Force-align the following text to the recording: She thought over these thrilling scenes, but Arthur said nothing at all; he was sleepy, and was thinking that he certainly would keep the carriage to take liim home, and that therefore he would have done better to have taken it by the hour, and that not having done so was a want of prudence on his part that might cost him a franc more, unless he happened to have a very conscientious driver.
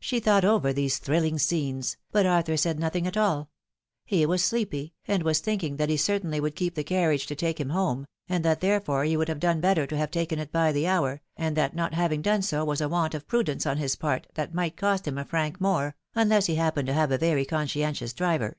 She 0.00 0.18
thought 0.18 0.44
over 0.44 0.72
these 0.72 0.98
thrilling 0.98 1.38
scenes, 1.38 1.98
but 2.10 2.26
Arthur 2.26 2.56
said 2.56 2.80
nothing 2.80 3.06
at 3.06 3.16
all; 3.16 3.48
he 4.04 4.26
was 4.26 4.42
sleepy, 4.42 4.92
and 5.06 5.22
was 5.22 5.38
thinking 5.38 5.76
that 5.76 5.88
he 5.88 5.96
certainly 5.96 6.40
would 6.40 6.56
keep 6.56 6.74
the 6.74 6.82
carriage 6.82 7.26
to 7.28 7.36
take 7.36 7.58
liim 7.58 7.70
home, 7.70 8.08
and 8.28 8.44
that 8.44 8.60
therefore 8.60 9.04
he 9.04 9.16
would 9.16 9.28
have 9.28 9.38
done 9.38 9.60
better 9.60 9.86
to 9.86 9.96
have 9.96 10.10
taken 10.10 10.40
it 10.40 10.50
by 10.50 10.72
the 10.72 10.88
hour, 10.88 11.20
and 11.36 11.56
that 11.56 11.76
not 11.76 11.94
having 11.94 12.22
done 12.22 12.42
so 12.42 12.64
was 12.64 12.80
a 12.80 12.88
want 12.88 13.14
of 13.14 13.28
prudence 13.28 13.66
on 13.66 13.76
his 13.76 13.94
part 13.94 14.26
that 14.34 14.52
might 14.52 14.76
cost 14.76 15.06
him 15.06 15.16
a 15.16 15.24
franc 15.24 15.60
more, 15.60 15.94
unless 16.16 16.46
he 16.46 16.56
happened 16.56 16.86
to 16.88 16.92
have 16.92 17.12
a 17.12 17.18
very 17.18 17.44
conscientious 17.44 18.12
driver. 18.12 18.58